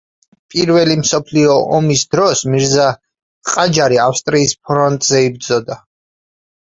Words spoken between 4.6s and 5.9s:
ფრონტზე იბრძოდა.